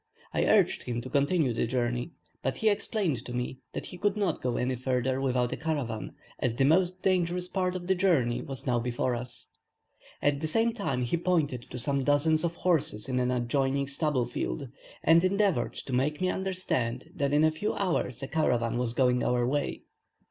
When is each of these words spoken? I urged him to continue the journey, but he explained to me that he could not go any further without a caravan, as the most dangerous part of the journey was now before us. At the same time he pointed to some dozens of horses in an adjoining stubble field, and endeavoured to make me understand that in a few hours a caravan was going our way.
I 0.33 0.45
urged 0.47 0.81
him 0.81 0.99
to 1.01 1.11
continue 1.11 1.53
the 1.53 1.67
journey, 1.67 2.13
but 2.41 2.57
he 2.57 2.69
explained 2.69 3.23
to 3.23 3.33
me 3.33 3.59
that 3.73 3.85
he 3.85 3.99
could 3.99 4.17
not 4.17 4.41
go 4.41 4.57
any 4.57 4.75
further 4.75 5.21
without 5.21 5.51
a 5.53 5.57
caravan, 5.57 6.15
as 6.39 6.55
the 6.55 6.65
most 6.65 7.03
dangerous 7.03 7.47
part 7.47 7.75
of 7.75 7.85
the 7.85 7.93
journey 7.93 8.41
was 8.41 8.65
now 8.65 8.79
before 8.79 9.13
us. 9.13 9.51
At 10.19 10.41
the 10.41 10.47
same 10.47 10.73
time 10.73 11.03
he 11.03 11.17
pointed 11.17 11.69
to 11.69 11.77
some 11.77 12.03
dozens 12.03 12.43
of 12.43 12.55
horses 12.55 13.07
in 13.07 13.19
an 13.19 13.29
adjoining 13.29 13.85
stubble 13.85 14.25
field, 14.25 14.69
and 15.03 15.23
endeavoured 15.23 15.75
to 15.75 15.93
make 15.93 16.19
me 16.19 16.31
understand 16.31 17.11
that 17.13 17.31
in 17.31 17.43
a 17.43 17.51
few 17.51 17.75
hours 17.75 18.23
a 18.23 18.27
caravan 18.27 18.79
was 18.79 18.93
going 18.95 19.23
our 19.23 19.45
way. 19.45 19.83